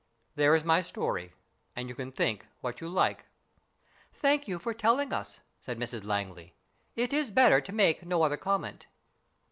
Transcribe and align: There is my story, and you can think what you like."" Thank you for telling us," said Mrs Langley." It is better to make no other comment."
There 0.33 0.55
is 0.55 0.63
my 0.63 0.81
story, 0.81 1.31
and 1.75 1.87
you 1.87 1.93
can 1.93 2.11
think 2.11 2.47
what 2.61 2.81
you 2.81 2.89
like."" 2.89 3.25
Thank 4.23 4.47
you 4.47 4.57
for 4.57 4.73
telling 4.73 5.13
us," 5.13 5.41
said 5.61 5.77
Mrs 5.77 6.03
Langley." 6.05 6.55
It 7.05 7.13
is 7.13 7.29
better 7.29 7.61
to 7.61 7.71
make 7.71 8.03
no 8.03 8.23
other 8.23 8.35
comment." 8.37 8.87